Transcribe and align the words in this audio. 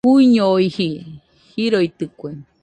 Juñoiji 0.07 0.87
joroitɨkue. 1.55 2.29